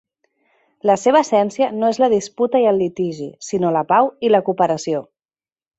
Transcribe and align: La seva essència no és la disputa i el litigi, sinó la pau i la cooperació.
La 0.89 0.95
seva 1.01 1.21
essència 1.25 1.67
no 1.81 1.91
és 1.95 2.01
la 2.05 2.09
disputa 2.15 2.63
i 2.65 2.67
el 2.73 2.83
litigi, 2.85 3.31
sinó 3.51 3.75
la 3.79 3.87
pau 3.95 4.13
i 4.29 4.37
la 4.37 4.45
cooperació. 4.49 5.07